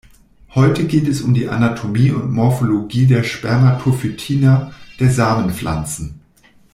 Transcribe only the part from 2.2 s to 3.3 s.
Morphologie der